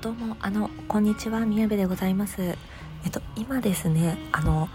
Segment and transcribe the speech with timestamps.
[0.00, 2.40] どうもあのこんにちは宮部でございます。
[2.40, 2.54] え
[3.08, 4.70] っと今ですねあの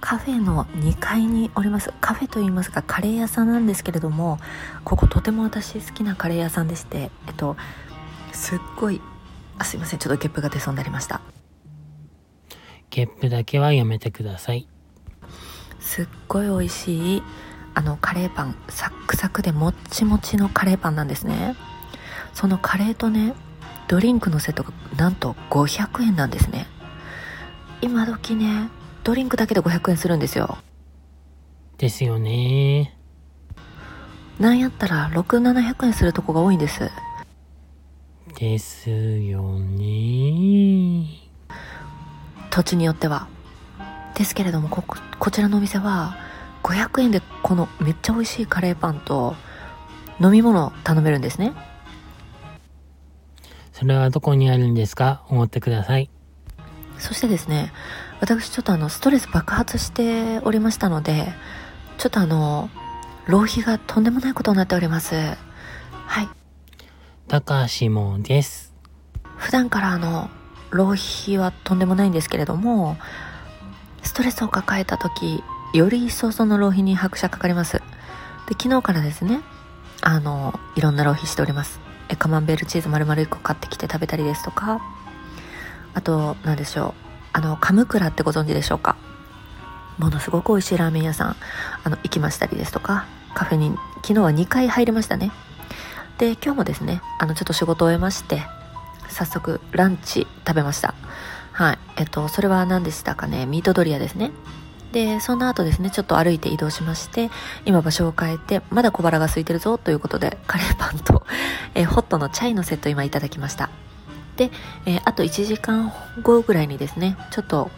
[0.00, 1.92] カフェの2階におります。
[2.00, 4.40] カフェと言いますかカレー屋さんなんですけれども
[4.82, 7.56] こことても私好きなカレー屋さんでしてえっと
[8.32, 9.00] すっごい
[9.58, 11.20] あすいませんちょっとゲップが出そうになりました。
[12.90, 14.66] ゲップだけはやめてください。
[15.78, 17.22] すっごい美味しい
[17.74, 18.56] あのカレーパン。
[18.70, 21.54] サックサクでもっちもちのカレーパンなんですね。
[22.32, 23.34] そのカレーとね
[23.88, 26.66] ドリンクのセットがなんと500円なんですね。
[27.82, 28.70] 今時ね
[29.02, 30.58] ドリンクだけで500円するんですよ。
[31.78, 32.96] ですよね。
[34.38, 36.90] なんやったら6700円するとこが多いんです。
[38.38, 41.06] ですよね。
[42.50, 43.28] 土地によっては。
[44.14, 44.82] ですけれどもこ
[45.18, 46.16] こちらのお店は
[46.62, 49.34] 500円でこのめっちゃ美味しいカレーパンと
[50.20, 51.52] 飲み物頼めるんですね
[53.74, 55.24] それはどこにあるんですか？
[55.28, 56.08] 思ってください。
[56.98, 57.72] そしてですね
[58.20, 61.26] 私ちょっとあのストレス爆発しておりましたので
[61.98, 62.70] ちょっとあの
[63.26, 65.16] 浪費がとんでもないことになっております。
[65.16, 66.28] はい。
[67.26, 68.72] 高橋もです。
[69.36, 70.30] 普段からあの
[70.70, 72.96] 浪費はとんでもないんですけれども
[74.02, 77.74] ストレスを抱えた時より一層その浪費に拍車かかります。
[77.74, 77.82] で
[78.50, 79.40] 昨日からですね
[80.00, 81.80] あのいろんな浪費しております。
[81.80, 81.83] え
[82.16, 84.80] カマンベールチーズ丸々1個買ってきて食べたりですとか
[85.94, 86.94] あと何でしょう
[87.32, 88.96] あのカムクラってご存知でしょうか？
[89.98, 91.36] ものすごく美味しいラーメン屋さん
[91.84, 95.30] あの行きましたりですとかカフェに昨日は2回入りましたね。
[96.18, 98.42] で今日もですねあのちょっと仕事を終えまして
[99.08, 100.94] 早速ランチ食べました。
[101.52, 101.78] はい。
[101.96, 103.46] えっとそれは何でしたかね？
[103.46, 104.32] ミートドリアですね。
[104.94, 107.28] でその後ですねちょっと歩いて移動しまして
[107.64, 111.26] 今場所を変えてまだ小腹が空いてるぞということでカレーパンと、
[111.74, 113.70] えー、ホットのチャイのセット今いただきました。
[114.36, 114.52] で、
[114.86, 115.92] えー、あと1時間
[116.22, 117.72] 後ぐらいにですねちょっと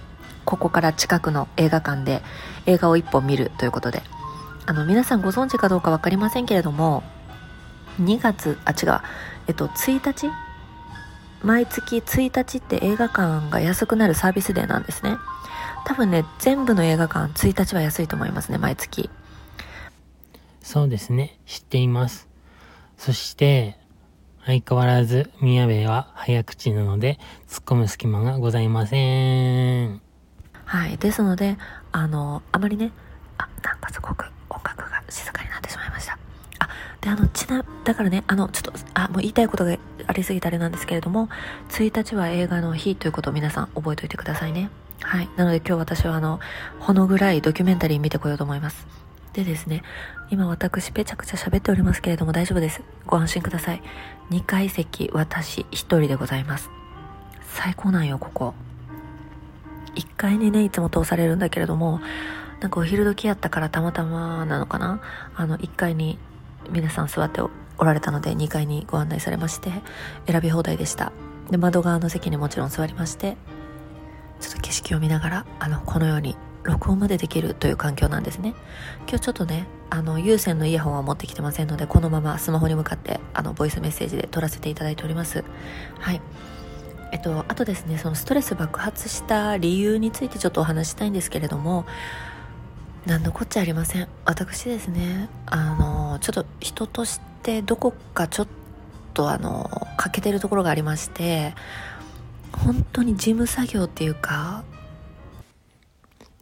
[0.45, 2.23] ここから近くの映画館で
[2.67, 4.03] 映画を1本見るということで。
[4.69, 7.05] あの皆さんご存知かどうか分かりませんけれども
[8.01, 9.01] 2月あ違う
[9.47, 10.29] えっと1日
[11.45, 15.17] 毎月1日って映画館が安くなるサービスデーなんですね。
[15.87, 19.09] 多分ね全部の映画館1日は安いと思いますね毎月。
[20.61, 21.39] そうですね。
[21.47, 22.29] 知っています。
[22.99, 23.79] そして
[24.45, 30.01] 相変わらず宮部は早口なので突っ込む隙間がございません。
[30.65, 30.99] はい。
[30.99, 31.57] ですので
[31.93, 32.91] あのあまりね
[33.39, 36.19] あなんかすごく音楽が静かになってしまいました。
[36.59, 36.69] あ
[37.01, 41.29] であのちなだからねあのちょっとあもう言いたいことがありすぎたあれなんですけれども
[41.69, 44.69] 1日は映画の日ということを皆さん覚えておいてくださいね
[45.03, 45.29] はい。
[45.37, 46.41] なので今日私はあの、
[46.81, 48.87] ほのぐらいドキュメンタリー見てこようと思います。
[49.33, 49.83] でですね、
[50.31, 52.83] 今私ぺちゃくちゃ喋っておりますけれども大丈夫です。
[53.07, 53.83] ご安心ください。
[54.31, 56.71] 2階席私1人でございます。
[57.43, 58.55] 最高なんよ、ここ。
[59.95, 62.01] 1階にね、いつも通されるんだけれども、
[62.61, 65.01] なんかお昼時やったからたまたまなのかな
[65.35, 66.19] あの、1階に
[66.71, 67.51] 皆さん座ってお
[67.85, 69.71] られたので2階にご案内されまして、
[70.27, 71.13] 選び放題でした。
[71.51, 73.37] で、窓側の席にもちろん座りまして、
[74.41, 78.55] ちょっと景色を見ながらあのこのように録音までできるという環境なんですね。
[79.09, 85.45] 今日ちょっとねあの有線のイヤホンは持ってきてませんのでこのままスマホに向かってあのボイスメッセージで撮らせていただいております。
[86.01, 86.21] はい。
[87.13, 91.87] えっとあとですねそのストレス爆発した理由についてちょっとお話したいんですけれども
[93.07, 94.09] 何のこっちゃありません。
[94.25, 98.49] 私ですねあのちょっと人としてどこかちょっ
[99.15, 101.55] とあの欠けてるところがありまして
[102.65, 104.65] 本当に事務作業っていうか。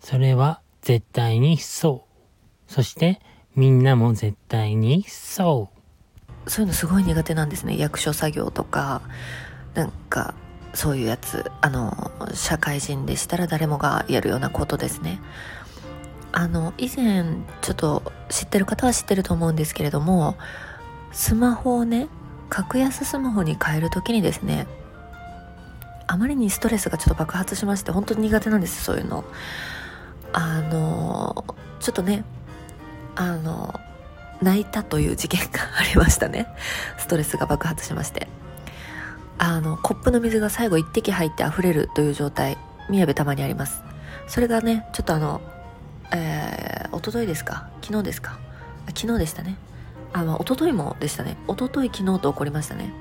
[0.00, 2.06] それは絶対にそ
[2.68, 2.72] う。
[2.72, 3.20] そして
[3.54, 5.70] みんなも絶対にそ
[6.46, 6.50] う。
[6.50, 7.78] そういうのすごい苦手なんですね。
[7.78, 9.02] 役所作業とか。
[9.74, 10.34] なんか
[10.72, 11.50] そういうやつ。
[11.60, 15.20] あの社会人でしたら誰もがやるようなことですね。
[16.36, 17.24] あの以前
[17.62, 20.36] ちょっと知ってる方は知ってると思うんですけれども
[21.12, 22.08] スマホをね
[22.48, 24.66] 格安スマホに変える時にですね
[26.06, 29.24] あまりにストレスがちょっと爆発しまして本当に苦手なんですそういうの。
[30.32, 31.44] あの
[31.80, 32.24] ちょっとね
[33.14, 33.78] あの
[34.42, 36.48] 泣いたという事件がありましたね。
[36.98, 38.28] ストレスが爆発しまして。
[39.36, 42.56] あのコップの水が最後一滴入って溢れるという状態
[42.88, 43.82] 宮部たまにあります。
[44.28, 45.40] それがねちょっとあの
[46.12, 47.68] えー、一昨日ですか？
[47.82, 48.38] 昨日ですか？
[48.94, 49.56] 昨日でしたね。
[50.12, 51.36] あ、まあ、一昨日もでしたね。
[51.48, 52.92] 一昨日昨日と起こりましたね。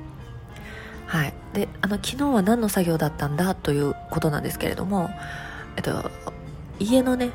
[1.06, 5.10] はい、であの昨日は何の作業だったんだということなんですけれども、
[5.76, 6.10] えっと、
[6.80, 7.32] 家のね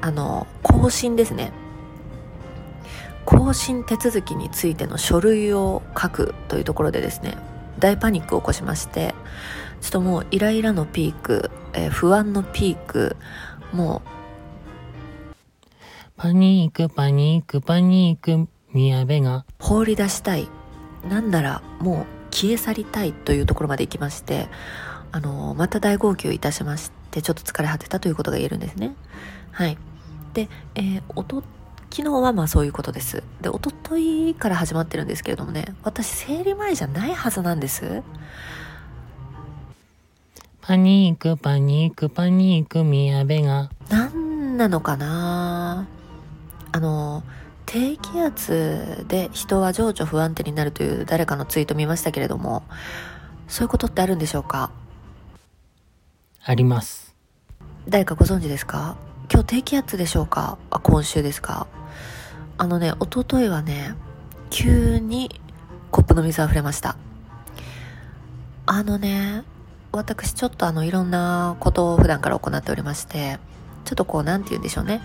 [0.00, 1.52] あの更新ですね。
[3.24, 7.38] 更新手続きについての書類を書くというところでですね
[7.78, 9.14] 大パニックを起こしまして
[9.80, 13.16] ちょっともうイライラのピーク、えー、不安のピーク
[13.72, 14.14] もう
[16.16, 19.44] パニークパニークパニーク宮部が。
[19.58, 20.48] 放り出したい。
[21.08, 24.48] なんならもう消え去りたいというところまで行きまして
[25.12, 28.94] あのまた大号泣いたしましてちょっと疲れ果てたということが言えるんですね
[29.52, 29.78] はい
[30.34, 31.42] で、えー、おと
[31.90, 33.22] 昨日はまあそういうことです。
[33.40, 38.02] で、おとといから始まってるんですけれどもね、私生理前じゃないはずなんです。
[40.60, 43.70] パニーク、パニーク、パニーク、宮部が。
[43.90, 45.86] 何なのかな？
[46.72, 47.22] あの、
[47.74, 52.62] 低気圧で人は情緒不安定になるという誰かのツイート見ましたけれども、
[53.48, 54.70] そういうことってあるんでしょうか？
[56.44, 57.16] あります。
[57.88, 58.96] 誰かご存知ですか？
[59.28, 60.56] 今日低気圧でしょうか？
[60.70, 61.66] あ、今週ですか？
[62.58, 63.96] あのね、おとといはね、
[64.50, 65.40] 急に
[65.90, 66.96] コップの水溢れました。
[68.66, 69.42] あのね、
[69.90, 73.40] 私ちょっとあのいろんなことを普段から行っておりまして、
[73.84, 75.00] ちょっとこうなんて言うんでしょうね。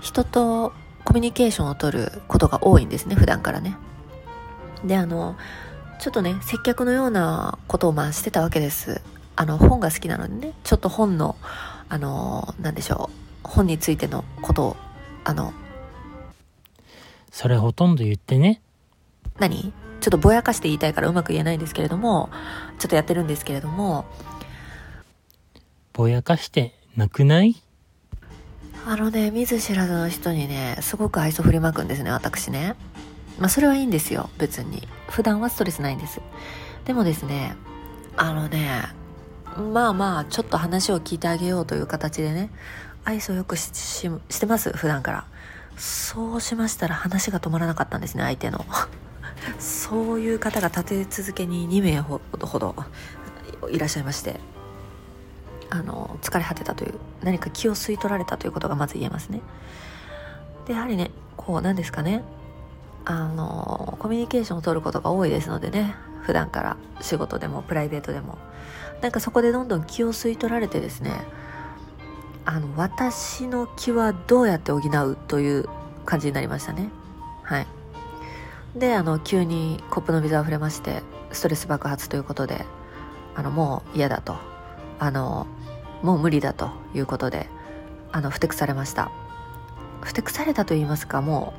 [0.00, 0.72] 人と
[1.06, 3.76] コミュニケーションをとることが多いんですね、普段からね。
[4.84, 5.36] で、あの、
[6.00, 9.00] ちょっとね、接客のようなことをまあしてたわけです。
[9.36, 11.36] あの、本が好きなのでね、ちょっと本の、
[11.88, 13.08] あの、なんでしょ
[13.44, 14.76] う、本についてのことを、
[15.24, 15.54] あの、
[17.30, 18.60] それほとんど言ってね。
[19.38, 19.72] 何？
[20.00, 22.30] ちょっとぼやかして言いたいからうまく言えないんですけれども、
[22.78, 24.04] ちょっとやってるんですけれども。
[25.92, 27.62] ぼやかしてなくない？
[28.88, 32.76] あのね、見ず知らずの人にね、すごく愛想振りまくんですね、私ね。
[33.38, 34.86] まあそれはいいんですよ、別に。
[35.08, 36.20] 普段はストレスないんです。
[36.84, 37.56] でもですね、
[38.16, 38.82] あのね、
[39.72, 42.50] まあまあ、ちょっと話を聞いてあげようという形でね、
[43.04, 45.24] 愛想よくししてます、普段から。
[45.76, 48.64] そうしましたら話が止まらなかったんですね相手の
[49.58, 52.20] そういう方が立て続けに2名ほ
[52.58, 52.74] ど
[53.70, 54.40] いらっしゃいまして
[55.70, 59.40] あの疲れ果てたという何か気を吸い取られたということがまず言えますね。
[60.66, 62.22] でやはりねこうなんですかね。
[63.04, 65.94] あのコミュニケーションを取ることが多いですのでね。
[66.22, 68.36] 普段から仕事でもプライベートでも。
[69.00, 71.12] なんかそこでどんどん気を吸い取られてですね。
[72.44, 75.68] あの私の気はどうやって補うという
[76.04, 76.90] 感じになりましたね。
[77.42, 77.66] はい。
[78.74, 81.02] であの急にコップの水あふれまして
[81.32, 82.66] ストレス爆発ということで
[83.34, 84.55] あのもう嫌だと。
[84.98, 85.46] あの
[86.02, 87.48] もう無理だということで
[88.12, 89.10] あのふてくされました
[90.02, 91.54] ふてくされたと言いますかも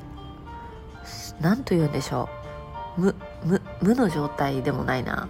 [1.38, 2.28] う何と言うんでしょ
[2.96, 3.14] う無
[3.44, 5.28] 無無の状態でもないな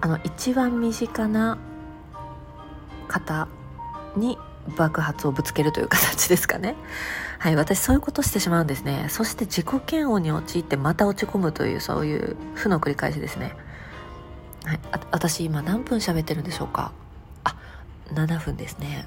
[0.00, 1.58] あの一番身近な
[3.08, 3.48] 方
[4.16, 4.38] に
[4.76, 6.74] 爆発をぶつけるという形ですかね。
[7.38, 9.06] はい、私そういうことしてしまうんですね。
[9.08, 13.54] そして自己嫌悪に陥ってまた落ち込むというそういう負の繰り返しですね。
[14.66, 16.92] はい、あ私今何分喋ってるんでしょうか？
[17.44, 17.56] あ、
[18.12, 19.06] 7分ですね。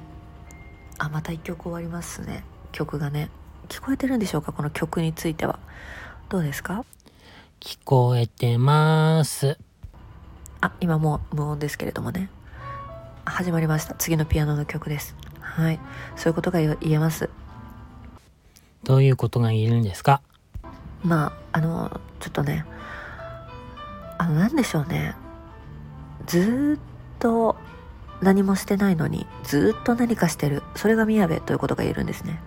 [0.97, 2.43] あ、また1曲終わりますね。
[2.71, 3.29] 曲がね。
[3.67, 4.53] 聞こえてるんでしょうか？
[4.53, 5.59] この曲については。
[6.29, 6.85] どうですか？
[7.59, 9.57] 聞こえてます。
[10.61, 12.29] あ、今もう無音ですけれどもね。
[13.25, 15.79] 始まりました次のピアノの曲ですはい
[16.15, 17.29] そういうことが言えます
[18.83, 20.21] どういうことが言えるんですか？
[21.03, 22.65] まああのちょっとね
[24.17, 25.13] あの何でしょうね
[26.29, 27.55] ずっと
[28.21, 30.61] 何もしてないのにずっと何かしてる。
[30.75, 32.39] それが宮部ということが言えるんですね。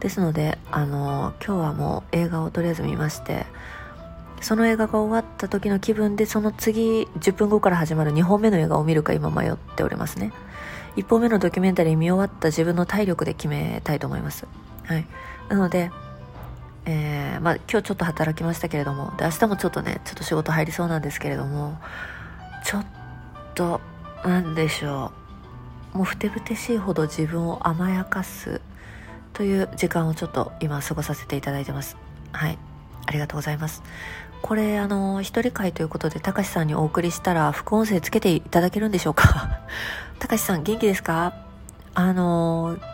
[0.00, 3.46] ですのであの今日はもう映画をとりあえず見まして
[4.40, 10.32] その映画が終わった時の気分でその次10分後から始まる2本目の映画を見るか今迷っておりますね。
[10.96, 14.46] 1本目のドキュメンタリー見終わった自分の体力で決めたいと思います。
[14.84, 15.06] はい。
[15.50, 15.90] なので
[16.84, 21.78] えー、まあ今日ちょっと働きましたけれどもで明日もちょっとねちょっと仕事入りそうなんですけれども
[22.64, 23.01] ちょっと
[23.54, 23.80] と
[24.24, 25.12] 何でしょ
[25.94, 25.98] う。
[25.98, 28.60] もうふてぶてしいほど自分を甘やかす
[29.34, 31.96] という時間をちょっと今過ごさせていただいてます。
[32.32, 32.58] はい。
[33.06, 33.82] ありがとうございます。
[34.40, 39.60] これあの一人会ということでたかしさんにお送りしたら副音声つけていただけるんでしょうか？
[40.18, 41.34] たかしさん元気ですか？
[41.94, 42.78] あの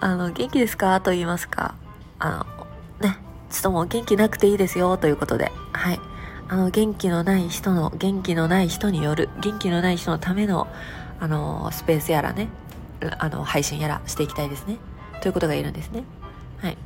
[0.00, 1.00] あの元気ですか？
[1.00, 1.74] と言いますか。
[2.18, 2.44] あ
[3.00, 3.18] のね
[3.50, 5.52] ちょっともう元気なくていいですよということで。
[5.72, 6.00] はい。
[6.48, 10.68] あの元気のない人の元気のない人による元気のない人のための
[11.20, 12.48] あのスペースやらね
[13.18, 14.76] あの配信やらしていきたいですね。
[15.20, 16.04] ということが言えるんですね。
[16.58, 16.76] はい。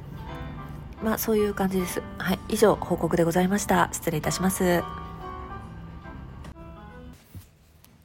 [1.03, 2.03] まあそういう感じです。
[2.19, 3.89] はい、以上報告でございました。
[3.93, 4.83] 失礼いたします。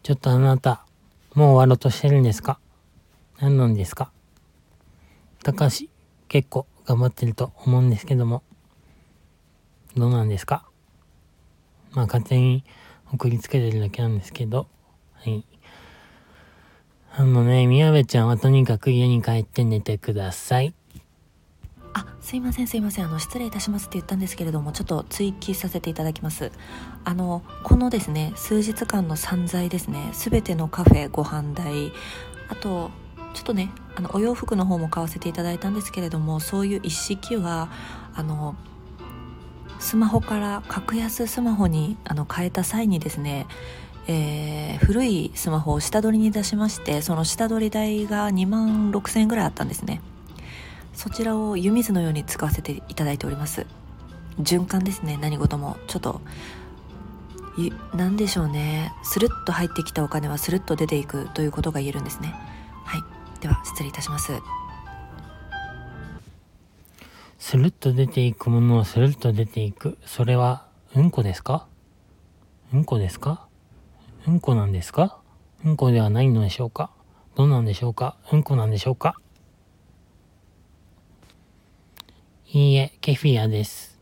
[0.03, 0.85] ちょっとあなた、
[1.33, 2.59] もう終わろうとしてるんですか？
[3.39, 4.11] 何なんですか？
[5.43, 5.87] 高橋、
[6.27, 8.43] 結構頑張ってると思うんですけども、
[9.95, 10.65] どうなんですか？
[11.93, 12.63] まあ勝手に
[13.11, 14.67] 送りつけてるだけなんですけど、
[15.13, 15.45] はい。
[17.15, 20.73] あのね、宮部ちゃんはとにかく家に帰って寝てください。
[21.93, 23.05] あすいませんすいません。
[23.05, 26.51] あの失礼いたしますって言ったんですけれどもちょっと追記させていただきます。
[27.03, 30.09] あのこのですね数日間の散財ですね。
[30.13, 31.91] 全てのカフェご飯代。
[32.49, 32.89] あと
[33.35, 37.69] ちょっとねあのお洋服の方も買わせていただいたんですけれどもそういう一式は
[38.15, 38.55] あの
[39.83, 43.45] スマホから格安スマホにあの変えた際にですね
[44.05, 50.01] えー、古いスマホを下取りに出しましてその下取り代が2万6000円ぐらいあったんですね。
[50.93, 53.65] そちらを湯水のように使わせていただいております。
[54.41, 55.77] 循環ですね何事も。
[55.87, 56.19] ちょっと
[57.93, 58.93] 何でしょうね。
[59.03, 62.35] スルッと入ってきたお金はスルッと出ていくということが言えるんですね。
[62.83, 63.03] はい。
[63.39, 64.33] では失礼いたします。
[67.45, 71.67] スルッと出ていくものはスルッと出ていくそれはうんこですか？
[72.73, 73.47] うんこですか？
[74.25, 75.19] うんこなんですか？
[75.65, 76.89] うんこではないのでしょうか？
[77.35, 78.15] どうなんでしょうか？
[78.31, 79.15] うんこなんでしょうか？
[82.47, 83.99] いいえ、ケフィアです。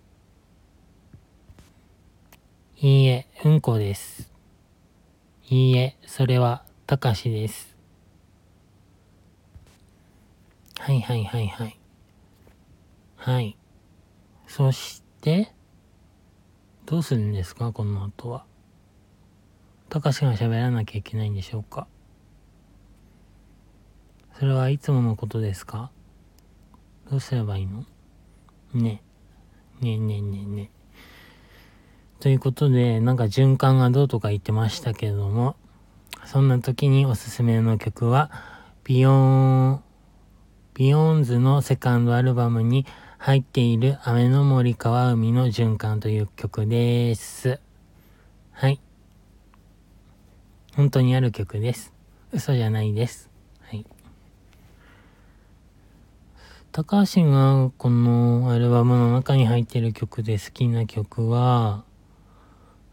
[2.78, 4.32] いいえ、うんこです。
[5.50, 7.76] いいえ、それは、たかしです。
[10.78, 11.81] はいはいはいはい。
[13.24, 13.56] はい。
[14.48, 15.54] そして、
[16.88, 17.72] どうするんですか？
[17.72, 18.46] この後は。
[19.90, 21.86] たかしが喋らなきゃいけないんでしょうか？
[24.40, 25.92] それはいつものことですか？
[27.12, 27.86] どうすればいいの？
[28.74, 29.04] ね。
[29.82, 30.72] ねねねね。
[32.20, 35.56] ということで、なんか循環がどうとか言ってましたけれども、
[36.26, 38.32] そんな時におすすめの曲は、
[38.84, 39.84] ビヨーン、
[40.74, 42.88] ビヨーンズのセカンドアルバムに
[43.24, 47.60] 入っている雨の森川海の循環という曲です。
[48.52, 48.82] はい。
[50.76, 51.94] 本当にある曲です。
[52.32, 53.30] 嘘じゃないです。
[53.62, 53.86] はい。
[56.72, 61.84] 高橋がこのアルバムの中に入っている曲で好きな曲は、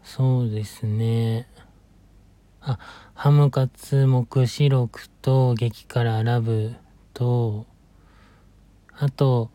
[0.03, 1.47] そうですね。
[2.61, 2.77] あ、
[3.15, 6.75] ハムカツ目視録と激辛ラブ
[7.15, 7.65] と、
[8.95, 9.49] あと、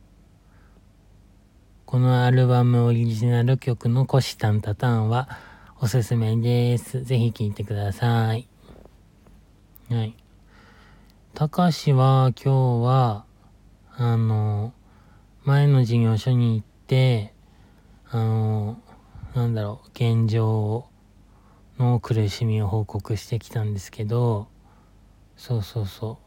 [1.87, 5.29] このアルバムオリジナル曲のコシタンタタンは
[5.81, 7.05] おすすめです。
[7.05, 8.49] ぜひ聴いてください。
[9.91, 10.17] はい。
[11.35, 13.27] 高橋は今日は、
[13.97, 14.73] あの、
[15.45, 17.35] 前の事業所に行って、
[18.09, 18.81] あの、
[19.35, 20.87] なんだろう、現状
[21.79, 24.49] の苦しみを報告してきたんですけど、
[25.37, 26.24] そうそうそう。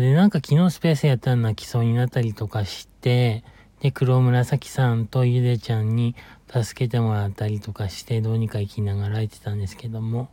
[0.00, 3.44] で、なんか昨日スペースやったら泣きそうになったりとかして、
[3.80, 6.14] で、黒紫さんとゆでちゃんに
[6.48, 10.28] 助けてもらったりとかして、どうにか生きながら行ってたんですけども、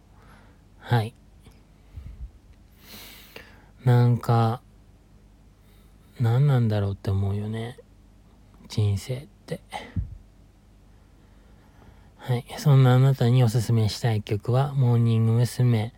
[0.79, 1.13] はい。
[3.83, 4.61] なんか、
[6.21, 7.79] 何なんだろうって思うよね
[8.67, 9.59] 人生って
[12.17, 15.93] はいそんなあなたにおすすめしたい曲はモーニング娘。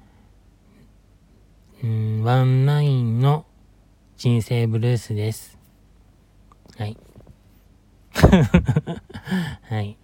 [1.84, 3.46] うんワンナインの
[4.24, 5.60] 人生ブルースです。
[6.78, 6.98] はい。
[9.68, 9.98] はい。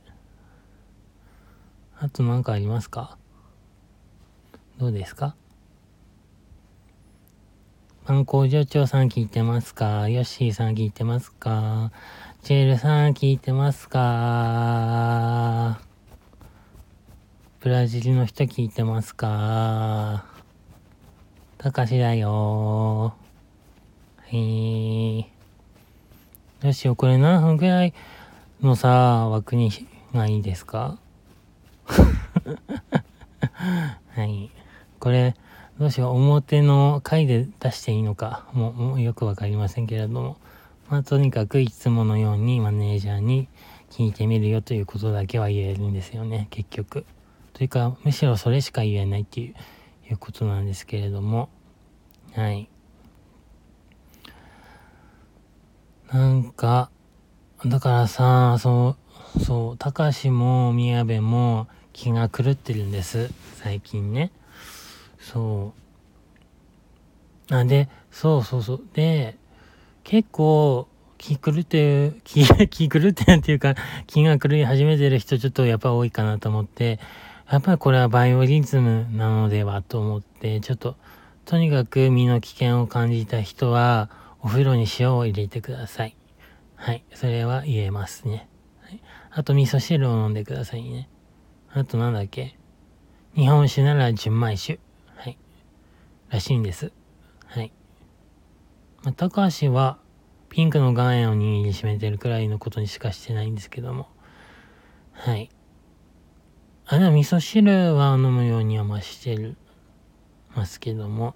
[1.97, 3.17] あと何かありますか？
[4.77, 5.37] どうですか？
[8.03, 10.09] 観光場長さん聞いてますか？
[10.09, 11.93] ヨッシーさん聞いてますか？
[12.43, 15.79] チェルさん聞いてますか？
[17.61, 20.25] ブラジルの人聞いてますか？
[21.57, 23.15] たかしだよ
[24.31, 25.19] はい。
[26.61, 27.93] よし、これ何分くらい
[28.61, 29.71] のさ、枠に
[30.13, 30.99] がいいですか？
[34.13, 34.51] はい。
[34.99, 35.35] これ、
[35.79, 40.37] どうしよう、表の回で出していいのか、もうもうよくわかりませんけれども、
[40.89, 43.47] まあ、とにかくいつものようにマネージャーに
[43.89, 47.03] 聞いてみるよということだけは言えるんですよね、結局。
[47.53, 49.55] というか、むしろそれしか言えないっていう
[50.09, 51.49] いうことなんですけれども、
[52.33, 52.69] はい。
[56.11, 56.89] なんか、
[57.63, 58.95] だからさ、そ
[59.37, 64.31] う、そう、高橋も宮部も気が狂ってるんです、最近ね。
[65.19, 65.73] そ
[67.51, 67.55] う。
[67.55, 68.81] あ、で、そうそうそう。
[68.93, 69.37] で、
[70.03, 70.87] 結構、
[71.19, 73.75] 気狂って、 気、気狂ってっていうか、
[74.07, 76.99] 気が狂い始めてる人ちょっとやっぱ多いかなと思って、
[77.51, 80.95] やっぱりこれはバイオリズムなのではと思って、ちょっと、
[81.45, 84.09] とにかく身の危険を感じた人は、
[84.41, 86.15] お風呂に塩を入れてください。
[86.75, 87.03] はい。
[87.13, 88.47] それは言えますね。
[88.81, 91.09] はい、あと味噌汁を飲んでくださいね。
[91.71, 92.57] あとなんだっけ？
[93.35, 94.79] 日本酒なら純米酒。
[95.15, 95.37] はい。
[96.29, 96.91] らしいんです。
[97.45, 97.71] はい。
[99.03, 99.99] まあ、高橋は
[100.49, 104.09] ピンクの岩塩を握りしめてるくらいのことにしかしてないんですけども。
[105.11, 105.49] はい。
[106.87, 109.57] あ、でも味噌汁は飲むようにはましてる、
[110.55, 111.35] ますけども。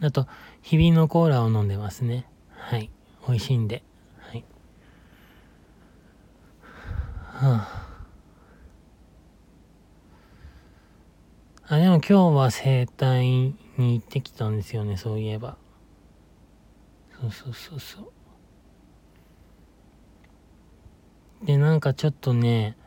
[0.00, 0.26] あと、
[0.64, 2.26] 日々のコーラを飲んでますね。
[2.48, 2.90] はい。
[3.28, 3.82] 美味しいんで。
[4.16, 4.44] はい。
[7.20, 7.68] は
[11.68, 11.74] あ。
[11.74, 15.58] あ、でも今日は整体に行ってきたんですよね、そういえば。
[17.20, 18.12] そうそうそうそ
[21.42, 21.44] う。
[21.44, 22.78] で、なんかちょっとね、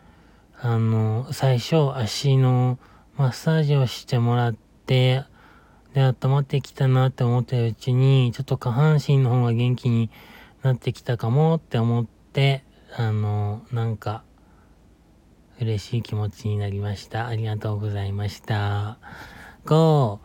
[0.59, 2.79] あの、最初足の
[3.17, 4.55] マッサージをしてもらっ
[4.87, 5.25] て、
[5.97, 10.11] で、温まってきたなって思ってるうちに、ちょっと下半身の方が元気に
[10.61, 12.63] なってきたかもって思って、
[12.95, 14.23] あの、なんか、
[15.59, 17.25] 嬉しい気持ちになりました。
[17.25, 18.99] ありがとうございました。
[19.65, 20.19] 5、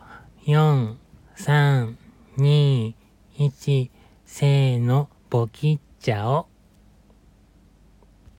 [0.45, 0.95] 4、
[1.37, 1.95] 3、
[2.37, 2.93] 2、
[3.39, 3.89] 1、
[4.25, 6.52] せーの、ボキっちゃお。